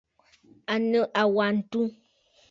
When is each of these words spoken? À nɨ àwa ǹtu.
À 0.73 0.75
nɨ 0.89 0.99
àwa 1.21 1.43
ǹtu. 1.57 1.81